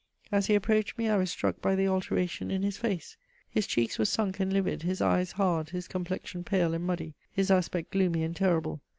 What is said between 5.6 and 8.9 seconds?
his complexion pale and muddy, his aspect gloomy and terrible.